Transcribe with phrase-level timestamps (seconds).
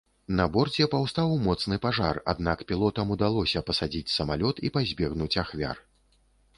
[0.37, 5.89] На борце паўстаў моцны пажар, аднак пілотам удалося пасадзіць самалёт і пазбегнуць ахвяр.